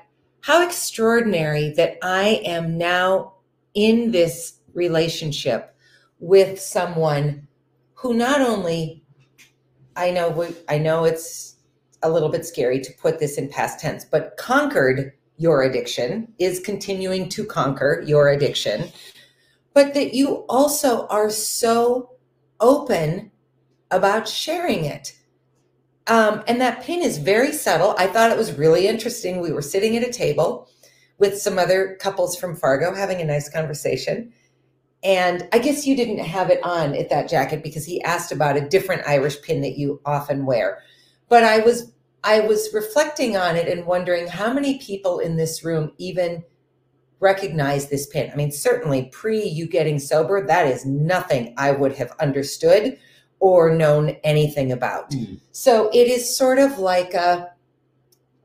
how 0.42 0.64
extraordinary 0.64 1.72
that 1.74 1.98
I 2.02 2.42
am 2.44 2.78
now 2.78 3.34
in 3.74 4.10
this 4.10 4.59
relationship 4.74 5.74
with 6.18 6.60
someone 6.60 7.46
who 7.94 8.14
not 8.14 8.40
only 8.40 9.02
I 9.96 10.10
know 10.10 10.30
we, 10.30 10.48
I 10.68 10.78
know 10.78 11.04
it's 11.04 11.56
a 12.02 12.10
little 12.10 12.28
bit 12.28 12.46
scary 12.46 12.80
to 12.80 12.92
put 12.94 13.18
this 13.18 13.36
in 13.36 13.48
past 13.48 13.80
tense, 13.80 14.04
but 14.04 14.36
conquered 14.38 15.12
your 15.36 15.62
addiction 15.62 16.32
is 16.38 16.60
continuing 16.60 17.28
to 17.30 17.44
conquer 17.44 18.02
your 18.06 18.28
addiction, 18.28 18.90
but 19.74 19.94
that 19.94 20.14
you 20.14 20.44
also 20.48 21.06
are 21.08 21.30
so 21.30 22.10
open 22.60 23.30
about 23.90 24.28
sharing 24.28 24.84
it. 24.84 25.16
Um, 26.06 26.42
and 26.46 26.60
that 26.60 26.82
pin 26.82 27.02
is 27.02 27.18
very 27.18 27.52
subtle. 27.52 27.94
I 27.98 28.06
thought 28.06 28.30
it 28.30 28.38
was 28.38 28.52
really 28.52 28.86
interesting. 28.86 29.40
We 29.40 29.52
were 29.52 29.62
sitting 29.62 29.96
at 29.96 30.08
a 30.08 30.12
table 30.12 30.68
with 31.18 31.38
some 31.38 31.58
other 31.58 31.96
couples 32.00 32.36
from 32.36 32.56
Fargo 32.56 32.94
having 32.94 33.20
a 33.20 33.24
nice 33.24 33.48
conversation. 33.48 34.32
And 35.02 35.48
I 35.52 35.58
guess 35.58 35.86
you 35.86 35.96
didn't 35.96 36.18
have 36.18 36.50
it 36.50 36.62
on 36.62 36.94
at 36.94 37.08
that 37.08 37.28
jacket 37.28 37.62
because 37.62 37.86
he 37.86 38.02
asked 38.02 38.32
about 38.32 38.56
a 38.56 38.68
different 38.68 39.06
Irish 39.06 39.40
pin 39.40 39.62
that 39.62 39.78
you 39.78 40.00
often 40.04 40.44
wear. 40.44 40.82
But 41.28 41.44
I 41.44 41.60
was 41.60 41.92
I 42.22 42.40
was 42.40 42.68
reflecting 42.74 43.36
on 43.36 43.56
it 43.56 43.66
and 43.66 43.86
wondering 43.86 44.26
how 44.26 44.52
many 44.52 44.78
people 44.78 45.20
in 45.20 45.36
this 45.36 45.64
room 45.64 45.92
even 45.96 46.44
recognize 47.18 47.88
this 47.88 48.06
pin. 48.06 48.30
I 48.30 48.36
mean, 48.36 48.50
certainly 48.50 49.04
pre 49.12 49.42
you 49.42 49.66
getting 49.66 49.98
sober, 49.98 50.46
that 50.46 50.66
is 50.66 50.84
nothing 50.84 51.54
I 51.56 51.70
would 51.70 51.92
have 51.92 52.12
understood 52.20 52.98
or 53.38 53.74
known 53.74 54.10
anything 54.22 54.70
about. 54.70 55.10
Mm. 55.10 55.40
So 55.52 55.88
it 55.94 56.08
is 56.08 56.36
sort 56.36 56.58
of 56.58 56.78
like 56.78 57.14
a 57.14 57.52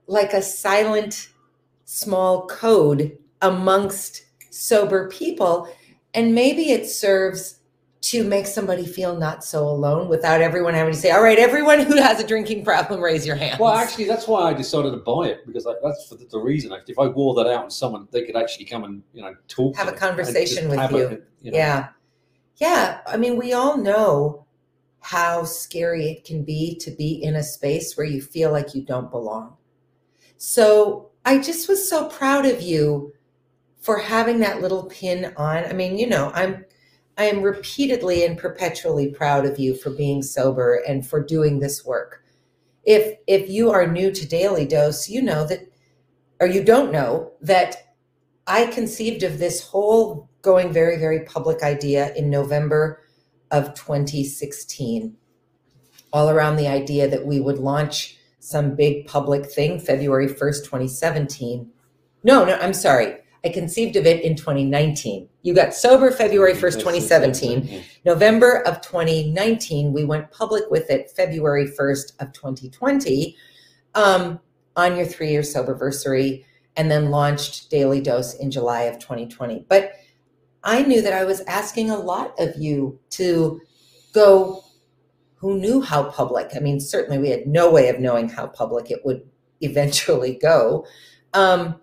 like 0.08 0.34
a 0.34 0.42
silent 0.42 1.30
small 1.86 2.48
code 2.48 3.18
amongst 3.42 4.24
sober 4.52 5.10
people 5.10 5.68
and 6.16 6.34
maybe 6.34 6.72
it 6.72 6.88
serves 6.90 7.60
to 8.02 8.24
make 8.24 8.46
somebody 8.46 8.86
feel 8.86 9.18
not 9.18 9.44
so 9.44 9.68
alone 9.68 10.08
without 10.08 10.40
everyone 10.40 10.76
having 10.76 10.94
to 10.94 11.00
say, 11.00 11.10
all 11.10 11.24
right, 11.24 11.40
everyone 11.40 11.80
who 11.80 11.96
has 11.96 12.20
a 12.20 12.28
drinking 12.28 12.64
problem, 12.64 13.02
raise 13.02 13.26
your 13.26 13.36
hand. 13.36 13.60
Well, 13.60 13.74
actually, 13.74 14.06
that's 14.06 14.28
why 14.28 14.44
I 14.44 14.54
decided 14.54 14.92
to 14.92 14.98
buy 14.98 15.30
it 15.30 15.46
because 15.48 15.66
I, 15.66 15.74
that's 15.84 16.08
for 16.08 16.16
the, 16.16 16.26
the 16.26 16.38
reason. 16.38 16.72
If 16.88 17.00
I 17.00 17.08
wore 17.08 17.34
that 17.36 17.48
out 17.48 17.64
and 17.64 17.74
someone, 17.74 18.08
they 18.12 18.24
could 18.24 18.36
actually 18.36 18.66
come 18.66 18.84
and 18.84 19.02
you 19.14 19.24
know 19.24 19.36
talk, 19.48 19.76
Have 19.76 19.88
a 19.88 19.92
conversation 19.92 20.70
with 20.70 20.92
you. 20.92 21.24
You 21.42 21.52
know, 21.52 21.58
yeah. 21.58 21.88
Yeah. 22.58 23.02
I 23.08 23.18
mean, 23.18 23.38
we 23.38 23.54
all 23.54 23.76
know 23.76 24.46
how 25.00 25.44
scary 25.44 26.06
it 26.06 26.26
can 26.26 26.44
be 26.44 26.76
to 26.78 26.92
be 26.92 27.24
in 27.24 27.36
a 27.36 27.44
space 27.44 27.98
where 27.98 28.06
you 28.06 28.22
feel 28.22 28.52
like 28.52 28.76
you 28.76 28.84
don't 28.84 29.10
belong. 29.10 29.58
So 30.38 31.10
I 31.26 31.40
just 31.40 31.68
was 31.68 31.88
so 31.88 32.08
proud 32.08 32.46
of 32.46 32.62
you 32.62 33.15
for 33.86 34.00
having 34.00 34.40
that 34.40 34.62
little 34.62 34.86
pin 34.86 35.32
on. 35.38 35.64
I 35.64 35.72
mean, 35.72 36.00
you 36.00 36.08
know, 36.08 36.32
I'm 36.34 36.66
I 37.20 37.26
am 37.26 37.44
repeatedly 37.44 38.26
and 38.26 38.36
perpetually 38.38 39.12
proud 39.12 39.46
of 39.46 39.60
you 39.60 39.76
for 39.76 39.92
being 39.92 40.24
sober 40.24 40.82
and 40.88 41.08
for 41.08 41.24
doing 41.24 41.60
this 41.60 41.86
work. 41.86 42.24
If 42.84 43.20
if 43.28 43.48
you 43.48 43.70
are 43.70 43.86
new 43.86 44.12
to 44.12 44.28
Daily 44.28 44.66
Dose, 44.66 45.08
you 45.08 45.22
know 45.22 45.46
that 45.46 45.72
or 46.40 46.48
you 46.48 46.64
don't 46.64 46.92
know 46.92 47.34
that 47.42 47.94
I 48.48 48.66
conceived 48.66 49.22
of 49.22 49.38
this 49.38 49.62
whole 49.62 50.32
going 50.42 50.74
very 50.74 50.98
very 50.98 51.24
public 51.24 51.62
idea 51.62 52.12
in 52.16 52.32
November 52.32 53.02
of 53.52 53.76
2016 53.76 55.16
all 56.12 56.30
around 56.32 56.56
the 56.56 56.68
idea 56.68 57.08
that 57.08 57.26
we 57.26 57.40
would 57.40 57.60
launch 57.60 58.18
some 58.40 58.76
big 58.76 59.06
public 59.06 59.46
thing 59.46 59.80
February 59.80 60.28
1st 60.28 60.64
2017 60.66 61.70
no 62.24 62.46
no 62.46 62.56
I'm 62.58 62.74
sorry 62.74 63.18
I 63.46 63.50
conceived 63.50 63.96
of 63.96 64.06
it 64.06 64.24
in 64.24 64.36
2019 64.36 65.30
you 65.46 65.54
got 65.54 65.76
sober 65.76 66.10
February 66.10 66.54
1st 66.54 66.80
2017. 66.80 67.84
November 68.04 68.64
of 68.66 68.82
2019, 68.82 69.94
we 69.94 70.04
went 70.04 70.32
public 70.32 70.64
with 70.72 70.90
it 70.90 71.12
February 71.12 71.68
1st 71.68 72.14
of 72.20 72.34
2020 72.34 73.38
um, 73.94 74.40
on 74.76 74.96
your 74.96 75.06
three 75.06 75.30
year 75.30 75.44
soberversary, 75.44 76.44
and 76.76 76.90
then 76.90 77.12
launched 77.12 77.70
Daily 77.70 78.02
Dose 78.02 78.34
in 78.34 78.50
July 78.50 78.84
of 78.84 78.98
2020. 78.98 79.68
But 79.70 79.92
I 80.64 80.82
knew 80.82 81.04
that 81.04 81.14
I 81.14 81.26
was 81.26 81.42
asking 81.42 81.92
a 81.92 82.00
lot 82.00 82.34
of 82.40 82.56
you 82.58 83.00
to 83.12 83.62
go 84.14 84.64
who 85.36 85.60
knew 85.60 85.80
how 85.80 86.10
public. 86.10 86.54
I 86.56 86.60
mean, 86.60 86.80
certainly 86.80 87.20
we 87.20 87.30
had 87.30 87.46
no 87.46 87.70
way 87.70 87.90
of 87.90 88.00
knowing 88.00 88.30
how 88.30 88.48
public 88.48 88.90
it 88.90 89.06
would 89.06 89.22
eventually 89.62 90.40
go. 90.42 90.88
Um, 91.36 91.80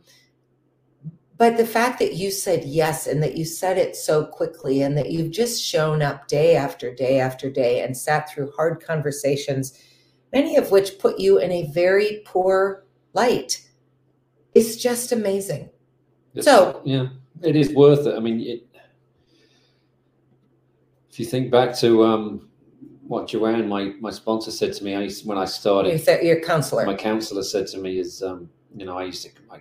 but 1.43 1.57
the 1.57 1.67
fact 1.67 1.99
that 1.99 2.15
you 2.15 2.31
said 2.31 2.63
yes 2.63 3.09
and 3.09 3.21
that 3.21 3.37
you 3.37 3.45
said 3.45 3.77
it 3.77 3.97
so 3.97 4.25
quickly 4.25 4.83
and 4.83 4.97
that 4.97 5.11
you've 5.11 5.33
just 5.33 5.61
shown 5.61 6.01
up 6.01 6.29
day 6.29 6.55
after 6.55 6.95
day 6.95 7.19
after 7.19 7.51
day 7.51 7.83
and 7.83 7.97
sat 7.97 8.31
through 8.31 8.49
hard 8.55 8.81
conversations, 8.81 9.77
many 10.33 10.55
of 10.55 10.71
which 10.71 11.01
put 11.01 11.19
you 11.19 11.41
in 11.41 11.51
a 11.51 11.67
very 11.73 12.23
poor 12.25 12.85
light, 13.13 13.61
is 14.55 14.81
just 14.81 15.11
amazing. 15.11 15.69
It's- 16.33 16.45
So- 16.45 16.81
yeah, 16.85 17.09
it 17.43 17.57
is 17.57 17.75
worth 17.75 18.07
it. 18.07 18.15
I 18.15 18.21
mean, 18.21 18.39
it, 18.41 18.65
if 21.11 21.19
you 21.19 21.27
think 21.27 21.51
back 21.51 21.77
to 21.79 22.05
um, 22.05 22.51
what 23.09 23.27
Joanne, 23.27 23.69
my 23.69 23.95
my 24.01 24.11
sponsor, 24.11 24.53
said 24.53 24.75
to 24.75 24.85
me, 24.85 24.95
I 24.95 25.01
used, 25.01 25.27
when 25.27 25.39
I 25.39 25.41
Your, 25.41 25.47
started, 25.49 26.05
th- 26.05 26.23
your 26.23 26.41
counselor. 26.41 26.87
my 26.87 26.95
counselor 26.95 27.43
said 27.43 27.67
to 27.73 27.79
me, 27.79 27.99
"Is 27.99 28.23
um, 28.23 28.49
you 28.77 28.87
know, 28.87 28.97
I 28.97 29.03
used 29.07 29.25
to 29.25 29.31
my 29.49 29.61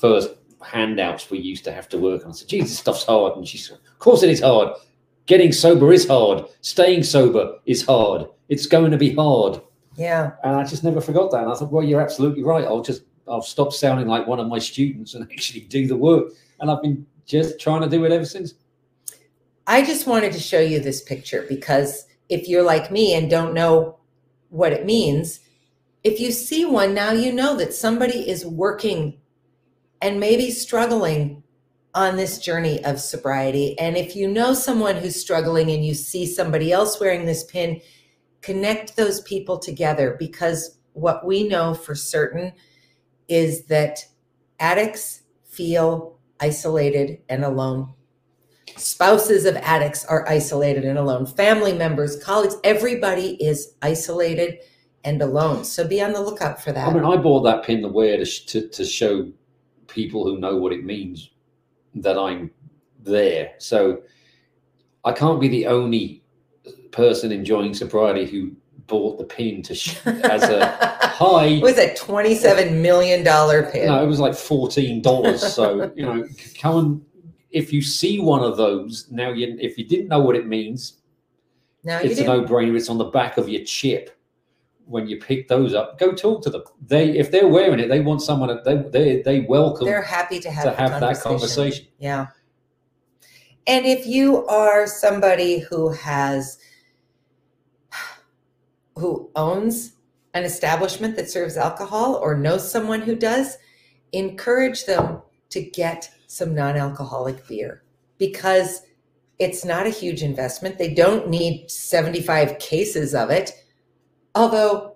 first 0.00 0.30
handouts 0.62 1.30
we 1.30 1.38
used 1.38 1.64
to 1.64 1.72
have 1.72 1.88
to 1.90 1.98
work 1.98 2.24
on." 2.24 2.30
I 2.30 2.34
said, 2.34 2.48
"Geez, 2.48 2.64
this 2.64 2.78
stuff's 2.78 3.04
hard," 3.04 3.36
and 3.36 3.46
she 3.46 3.58
said, 3.58 3.78
"Of 3.92 3.98
course 3.98 4.22
it 4.22 4.30
is 4.30 4.40
hard. 4.40 4.74
Getting 5.26 5.52
sober 5.52 5.92
is 5.92 6.06
hard. 6.06 6.44
Staying 6.60 7.02
sober 7.02 7.58
is 7.66 7.84
hard. 7.84 8.26
It's 8.48 8.66
going 8.66 8.90
to 8.90 8.98
be 8.98 9.14
hard." 9.14 9.60
yeah. 9.98 10.30
And 10.44 10.54
I 10.54 10.64
just 10.64 10.84
never 10.84 11.00
forgot 11.00 11.32
that. 11.32 11.42
And 11.42 11.52
I 11.52 11.54
thought, 11.56 11.72
well, 11.72 11.84
you're 11.84 12.00
absolutely 12.00 12.44
right. 12.44 12.64
I'll 12.64 12.82
just 12.82 13.02
I'll 13.26 13.42
stop 13.42 13.72
sounding 13.72 14.06
like 14.06 14.26
one 14.26 14.40
of 14.40 14.46
my 14.46 14.58
students 14.58 15.14
and 15.14 15.24
actually 15.32 15.60
do 15.62 15.86
the 15.86 15.96
work. 15.96 16.32
And 16.60 16.70
I've 16.70 16.80
been 16.80 17.04
just 17.26 17.60
trying 17.60 17.82
to 17.82 17.88
do 17.88 18.04
it 18.04 18.12
ever 18.12 18.24
since. 18.24 18.54
I 19.66 19.84
just 19.84 20.06
wanted 20.06 20.32
to 20.32 20.40
show 20.40 20.60
you 20.60 20.80
this 20.80 21.02
picture 21.02 21.44
because 21.46 22.06
if 22.30 22.48
you're 22.48 22.62
like 22.62 22.90
me 22.90 23.14
and 23.14 23.28
don't 23.28 23.52
know 23.52 23.98
what 24.48 24.72
it 24.72 24.86
means, 24.86 25.40
if 26.04 26.20
you 26.20 26.30
see 26.30 26.64
one 26.64 26.94
now, 26.94 27.10
you 27.10 27.32
know 27.32 27.54
that 27.56 27.74
somebody 27.74 28.30
is 28.30 28.46
working 28.46 29.18
and 30.00 30.20
maybe 30.20 30.50
struggling 30.50 31.42
on 31.94 32.16
this 32.16 32.38
journey 32.38 32.84
of 32.84 33.00
sobriety. 33.00 33.78
And 33.78 33.96
if 33.96 34.14
you 34.14 34.28
know 34.28 34.54
someone 34.54 34.96
who's 34.96 35.20
struggling 35.20 35.70
and 35.70 35.84
you 35.84 35.94
see 35.94 36.26
somebody 36.26 36.70
else 36.70 37.00
wearing 37.00 37.24
this 37.24 37.44
pin, 37.44 37.80
connect 38.40 38.96
those 38.96 39.20
people 39.22 39.58
together 39.58 40.16
because 40.18 40.78
what 40.92 41.26
we 41.26 41.48
know 41.48 41.74
for 41.74 41.94
certain 41.94 42.52
is 43.26 43.66
that 43.66 44.04
addicts 44.60 45.22
feel 45.44 46.18
isolated 46.40 47.18
and 47.28 47.44
alone. 47.44 47.94
Spouses 48.76 49.44
of 49.44 49.56
addicts 49.56 50.04
are 50.04 50.28
isolated 50.28 50.84
and 50.84 50.98
alone. 50.98 51.26
Family 51.26 51.72
members 51.72 52.22
colleagues 52.22 52.56
everybody 52.62 53.42
is 53.42 53.74
isolated 53.82 54.58
and 55.04 55.20
alone. 55.22 55.64
So 55.64 55.86
be 55.86 56.02
on 56.02 56.12
the 56.12 56.20
lookout 56.20 56.62
for 56.62 56.70
that. 56.72 56.86
I 56.86 56.92
mean, 56.92 57.04
I 57.04 57.16
bought 57.16 57.42
that 57.42 57.64
pin 57.64 57.82
to 57.82 57.88
wear 57.88 58.18
to, 58.18 58.24
to, 58.24 58.68
to 58.68 58.84
show 58.84 59.32
people 59.88 60.24
who 60.24 60.38
know 60.38 60.56
what 60.56 60.72
it 60.72 60.84
means 60.84 61.30
that 61.96 62.16
I'm 62.16 62.50
there. 63.02 63.54
So 63.58 64.02
I 65.04 65.12
can't 65.12 65.40
be 65.40 65.48
the 65.48 65.66
only 65.66 66.22
person 66.92 67.32
enjoying 67.32 67.74
sobriety 67.74 68.26
who 68.26 68.52
bought 68.86 69.18
the 69.18 69.24
pin 69.24 69.62
to 69.62 69.74
sh- 69.74 69.98
as 70.06 70.42
a 70.44 70.66
hi. 71.02 71.44
it 71.44 71.62
was 71.62 71.76
a 71.76 71.94
27 71.94 72.80
million 72.80 73.22
dollar 73.22 73.70
pin 73.70 73.86
No, 73.86 74.02
it 74.02 74.06
was 74.06 74.18
like 74.18 74.34
fourteen 74.34 75.02
dollars. 75.02 75.42
So 75.42 75.92
you 75.94 76.06
know, 76.06 76.26
come 76.58 76.78
and 76.78 77.04
if 77.50 77.72
you 77.72 77.82
see 77.82 78.18
one 78.20 78.42
of 78.42 78.56
those 78.56 79.06
now, 79.10 79.30
you 79.30 79.56
if 79.60 79.78
you 79.78 79.86
didn't 79.86 80.08
know 80.08 80.20
what 80.20 80.36
it 80.36 80.46
means, 80.46 80.98
now 81.84 81.98
it's 82.00 82.20
a 82.20 82.24
no-brainer. 82.24 82.76
It's 82.76 82.88
on 82.88 82.98
the 82.98 83.04
back 83.04 83.38
of 83.38 83.48
your 83.48 83.64
chip. 83.64 84.17
When 84.88 85.06
you 85.06 85.18
pick 85.18 85.48
those 85.48 85.74
up, 85.74 85.98
go 85.98 86.12
talk 86.12 86.42
to 86.44 86.50
them. 86.50 86.62
They 86.80 87.18
if 87.18 87.30
they're 87.30 87.48
wearing 87.48 87.78
it, 87.78 87.88
they 87.88 88.00
want 88.00 88.22
someone. 88.22 88.58
They 88.64 88.76
they 88.90 89.22
they 89.22 89.40
welcome 89.40 89.86
they're 89.86 90.02
happy 90.02 90.40
to 90.40 90.50
have, 90.50 90.64
to 90.64 90.74
have 90.74 91.00
that 91.00 91.20
conversation. 91.20 91.86
Yeah. 91.98 92.28
And 93.66 93.84
if 93.84 94.06
you 94.06 94.46
are 94.46 94.86
somebody 94.86 95.58
who 95.58 95.90
has 95.90 96.58
who 98.96 99.30
owns 99.36 99.92
an 100.34 100.44
establishment 100.44 101.16
that 101.16 101.30
serves 101.30 101.56
alcohol 101.56 102.14
or 102.16 102.36
knows 102.36 102.70
someone 102.70 103.02
who 103.02 103.14
does, 103.14 103.58
encourage 104.12 104.86
them 104.86 105.22
to 105.50 105.60
get 105.62 106.10
some 106.26 106.54
non-alcoholic 106.54 107.46
beer 107.46 107.82
because 108.18 108.82
it's 109.38 109.64
not 109.64 109.86
a 109.86 109.90
huge 109.90 110.22
investment. 110.22 110.78
They 110.78 110.94
don't 110.94 111.28
need 111.28 111.70
75 111.70 112.58
cases 112.58 113.14
of 113.14 113.30
it. 113.30 113.52
Although 114.38 114.94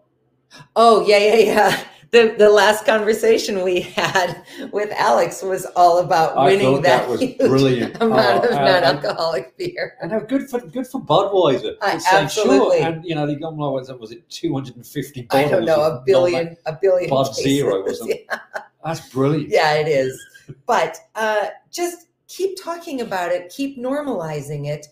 oh 0.76 1.04
yeah, 1.06 1.18
yeah, 1.18 1.36
yeah. 1.36 1.84
The 2.12 2.34
the 2.38 2.50
last 2.50 2.84
conversation 2.84 3.62
we 3.64 3.80
had 3.80 4.44
with 4.70 4.90
Alex 4.92 5.42
was 5.42 5.64
all 5.76 5.98
about 6.00 6.36
I 6.36 6.44
winning 6.44 6.82
that, 6.82 7.08
that 7.08 7.08
was 7.08 7.24
brilliant. 7.38 7.96
amount 8.02 8.44
Oh, 8.44 8.48
of 8.48 8.54
and- 8.54 8.64
non-alcoholic 8.66 9.56
beer. 9.56 9.94
And 10.02 10.12
how 10.12 10.20
good 10.20 10.48
for 10.50 10.60
good 10.60 10.86
for 10.86 11.00
Budweiser. 11.00 11.74
I- 11.82 11.98
absolutely. 12.12 12.78
Sure. 12.80 12.86
And 12.86 13.04
you 13.04 13.14
know, 13.14 13.26
they 13.26 13.34
got 13.36 13.56
like 13.56 13.72
was 13.72 13.88
it, 13.88 13.98
was 13.98 14.12
it 14.12 14.28
two 14.28 14.52
hundred 14.54 14.76
and 14.76 14.86
fifty 14.86 15.26
I 15.30 15.48
don't 15.48 15.64
know, 15.64 15.80
a 15.82 16.02
billion, 16.04 16.56
a 16.66 16.76
billion. 16.80 17.08
Bud 17.10 17.28
cases. 17.28 17.44
Zero 17.44 17.82
or 17.82 17.94
something. 17.98 18.24
Yeah. 18.30 18.38
That's 18.84 19.08
brilliant. 19.08 19.48
Yeah, 19.48 19.74
it 19.74 19.88
is. 19.88 20.14
But 20.66 20.98
uh, 21.14 21.46
just 21.70 22.08
keep 22.28 22.62
talking 22.62 23.00
about 23.00 23.32
it, 23.32 23.48
keep 23.48 23.78
normalizing 23.78 24.66
it 24.66 24.86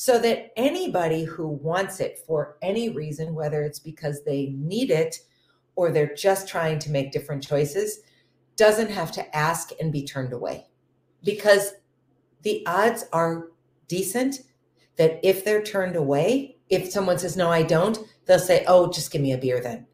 so 0.00 0.18
that 0.18 0.50
anybody 0.56 1.24
who 1.24 1.46
wants 1.46 2.00
it 2.00 2.18
for 2.26 2.56
any 2.62 2.88
reason, 2.88 3.34
whether 3.34 3.60
it's 3.60 3.78
because 3.78 4.24
they 4.24 4.46
need 4.56 4.90
it 4.90 5.18
or 5.76 5.90
they're 5.90 6.14
just 6.14 6.48
trying 6.48 6.78
to 6.78 6.90
make 6.90 7.12
different 7.12 7.46
choices, 7.46 8.00
doesn't 8.56 8.90
have 8.90 9.12
to 9.12 9.36
ask 9.36 9.72
and 9.78 9.92
be 9.92 10.02
turned 10.02 10.32
away. 10.32 10.66
Because 11.22 11.72
the 12.40 12.64
odds 12.66 13.04
are 13.12 13.48
decent 13.88 14.40
that 14.96 15.20
if 15.22 15.44
they're 15.44 15.62
turned 15.62 15.96
away, 15.96 16.56
if 16.70 16.90
someone 16.90 17.18
says, 17.18 17.36
No, 17.36 17.50
I 17.50 17.62
don't, 17.62 17.98
they'll 18.24 18.38
say, 18.38 18.64
Oh, 18.66 18.90
just 18.90 19.10
give 19.10 19.20
me 19.20 19.34
a 19.34 19.38
beer 19.38 19.60
then. 19.60 19.86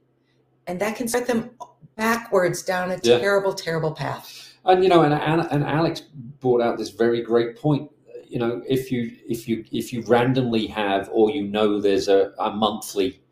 And 0.69 0.79
that 0.79 0.95
can 0.95 1.09
start 1.09 1.27
them 1.27 1.51
backwards 1.97 2.63
down 2.63 2.93
a 2.93 3.01
Yeah. 3.03 3.19
terrible, 3.19 3.55
terrible 3.55 3.91
path. 3.91 4.55
And 4.65 4.85
you 4.85 4.89
know, 4.89 5.03
and, 5.03 5.15
and 5.15 5.65
Alex 5.65 6.03
brought 6.39 6.61
out 6.61 6.79
this 6.79 6.91
very 6.91 7.23
great 7.23 7.57
point. 7.57 7.91
You 8.37 8.41
know, 8.41 8.63
if 8.69 8.93
you 8.93 9.17
if 9.27 9.49
you 9.49 9.65
if 9.73 9.95
you 9.95 10.03
randomly 10.03 10.67
have 10.67 11.09
or 11.11 11.31
you 11.31 11.43
know 11.45 11.81
there's 11.81 12.07
a, 12.07 12.35
a 12.39 12.51
monthly 12.51 13.23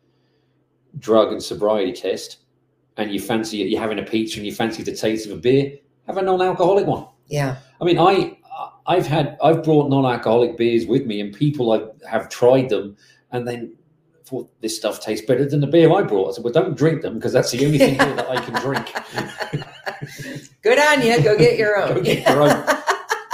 drug 0.97 1.31
and 1.31 1.43
sobriety 1.43 1.93
test, 1.93 2.39
and 2.97 3.11
you 3.11 3.19
fancy 3.19 3.57
you're 3.57 3.79
having 3.79 3.99
a 3.99 4.03
pizza 4.03 4.39
and 4.39 4.47
you 4.47 4.51
fancy 4.51 4.81
the 4.81 4.95
taste 4.95 5.27
of 5.27 5.33
a 5.33 5.39
beer, 5.39 5.77
have 6.07 6.17
a 6.17 6.23
non-alcoholic 6.23 6.87
one. 6.87 7.05
Yeah. 7.27 7.57
I 7.79 7.83
mean, 7.83 7.99
I 7.99 8.39
I've 8.87 9.05
had 9.05 9.37
I've 9.43 9.63
brought 9.63 9.91
non-alcoholic 9.91 10.57
beers 10.57 10.87
with 10.87 11.05
me, 11.05 11.21
and 11.21 11.31
people 11.31 11.71
I 11.71 11.81
have 12.09 12.27
tried 12.27 12.69
them, 12.69 12.97
and 13.31 13.47
then 13.47 13.75
thought 14.25 14.49
this 14.61 14.75
stuff 14.75 15.01
tastes 15.01 15.23
better 15.23 15.47
than 15.47 15.59
the 15.59 15.67
beer 15.67 15.93
I 15.93 16.01
brought. 16.01 16.29
I 16.29 16.31
said, 16.31 16.43
well, 16.43 16.51
don't 16.51 16.75
drink 16.75 17.03
them 17.03 17.13
because 17.13 17.31
that's 17.31 17.51
the 17.51 17.63
only 17.63 17.77
thing 17.77 17.93
here 17.99 18.15
that 18.15 18.27
I 18.27 18.43
can 18.43 18.55
drink. 18.59 18.91
Good 20.63 20.79
on 20.79 21.05
you. 21.05 21.21
Go 21.21 21.37
get 21.37 21.59
your 21.59 21.77
own. 21.83 22.01
get 22.01 22.27
your 22.27 22.41
own. 22.41 22.81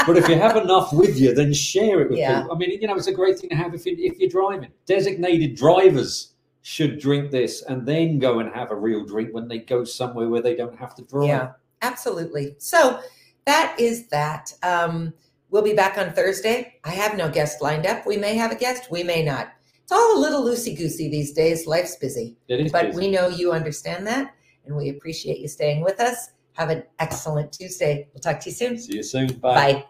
But 0.07 0.17
if 0.17 0.27
you 0.27 0.35
have 0.35 0.57
enough 0.57 0.93
with 0.93 1.19
you, 1.19 1.33
then 1.33 1.53
share 1.53 2.01
it 2.01 2.09
with 2.09 2.19
yeah. 2.19 2.41
people. 2.41 2.55
I 2.55 2.57
mean, 2.57 2.81
you 2.81 2.87
know, 2.87 2.95
it's 2.95 3.07
a 3.07 3.13
great 3.13 3.39
thing 3.39 3.49
to 3.49 3.55
have 3.55 3.73
if, 3.73 3.85
you, 3.85 3.95
if 3.97 4.19
you're 4.19 4.29
driving. 4.29 4.71
Designated 4.85 5.55
drivers 5.55 6.33
should 6.63 6.99
drink 6.99 7.31
this 7.31 7.63
and 7.63 7.85
then 7.85 8.19
go 8.19 8.39
and 8.39 8.53
have 8.53 8.71
a 8.71 8.75
real 8.75 9.05
drink 9.05 9.33
when 9.33 9.47
they 9.47 9.59
go 9.59 9.83
somewhere 9.83 10.29
where 10.29 10.41
they 10.41 10.55
don't 10.55 10.77
have 10.77 10.95
to 10.95 11.03
drive. 11.03 11.27
Yeah, 11.27 11.51
absolutely. 11.81 12.55
So 12.59 13.01
that 13.45 13.75
is 13.79 14.07
that. 14.07 14.53
Um, 14.63 15.13
we'll 15.49 15.63
be 15.63 15.73
back 15.73 15.97
on 15.97 16.13
Thursday. 16.13 16.75
I 16.83 16.91
have 16.91 17.17
no 17.17 17.29
guest 17.29 17.61
lined 17.61 17.85
up. 17.85 18.05
We 18.05 18.17
may 18.17 18.35
have 18.35 18.51
a 18.51 18.55
guest, 18.55 18.91
we 18.91 19.03
may 19.03 19.23
not. 19.23 19.53
It's 19.83 19.91
all 19.91 20.17
a 20.17 20.19
little 20.19 20.43
loosey 20.43 20.77
goosey 20.77 21.09
these 21.09 21.33
days. 21.33 21.67
Life's 21.67 21.95
busy. 21.97 22.37
but 22.47 22.87
busy. 22.87 22.97
we 22.97 23.11
know 23.11 23.27
you 23.27 23.51
understand 23.51 24.07
that, 24.07 24.33
and 24.65 24.75
we 24.75 24.89
appreciate 24.89 25.39
you 25.39 25.47
staying 25.47 25.83
with 25.83 25.99
us. 25.99 26.29
Have 26.53 26.69
an 26.69 26.83
excellent 26.99 27.53
Tuesday. 27.53 28.07
We'll 28.13 28.21
talk 28.21 28.39
to 28.41 28.49
you 28.49 28.55
soon. 28.55 28.77
See 28.77 28.97
you 28.97 29.03
soon. 29.03 29.27
Bye. 29.39 29.73
Bye. 29.73 29.85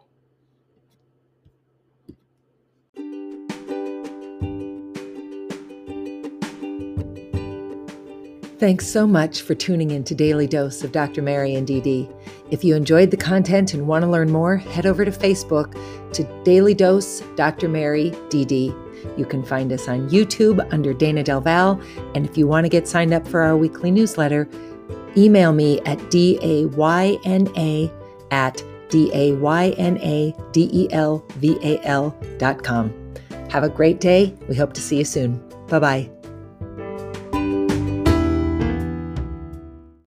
Thanks 8.62 8.86
so 8.86 9.08
much 9.08 9.42
for 9.42 9.56
tuning 9.56 9.90
in 9.90 10.04
to 10.04 10.14
Daily 10.14 10.46
Dose 10.46 10.84
of 10.84 10.92
Dr. 10.92 11.24
Mary 11.24 11.56
and 11.56 11.68
DD. 11.68 12.08
If 12.52 12.64
you 12.64 12.76
enjoyed 12.76 13.10
the 13.10 13.18
content 13.18 13.74
and 13.74 13.88
want 13.88 14.04
to 14.04 14.08
learn 14.08 14.30
more, 14.30 14.58
head 14.58 14.86
over 14.86 15.04
to 15.04 15.10
Facebook 15.10 15.74
to 16.14 16.44
Daily 16.44 16.76
Dose 16.76 17.22
Dr. 17.36 17.68
Mary 17.68 18.12
DD. 18.30 18.68
You 19.18 19.26
can 19.26 19.44
find 19.44 19.74
us 19.74 19.88
on 19.88 20.08
YouTube 20.12 20.64
under 20.72 20.94
Dayna 20.94 21.24
Del 21.24 21.42
Val. 21.42 21.82
And 22.14 22.24
if 22.24 22.38
you 22.38 22.46
want 22.46 22.66
to 22.66 22.70
get 22.70 22.88
signed 22.88 23.16
up 23.16 23.28
for 23.28 23.42
our 23.42 23.58
weekly 23.58 23.90
newsletter, 23.90 24.48
email 25.18 25.54
me 25.54 25.80
at 25.82 26.00
dayna 26.10 27.92
at 28.32 28.64
d-a-y-n-a-d-e-l-v-a-l 28.90 29.36
dot 32.38 32.64
com. 32.64 32.94
Have 33.50 33.64
a 33.64 33.70
great 33.70 34.00
day. 34.00 34.34
We 34.48 34.56
hope 34.56 34.74
to 34.74 34.82
see 34.82 34.98
you 34.98 35.06
soon. 35.06 35.42
Bye-bye. 35.68 36.21